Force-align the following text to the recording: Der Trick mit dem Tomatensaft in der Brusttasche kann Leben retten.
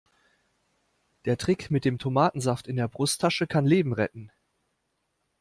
Der 1.25 1.37
Trick 1.37 1.69
mit 1.69 1.85
dem 1.85 1.99
Tomatensaft 1.99 2.65
in 2.65 2.75
der 2.77 2.87
Brusttasche 2.87 3.45
kann 3.45 3.67
Leben 3.67 3.93
retten. 3.93 4.31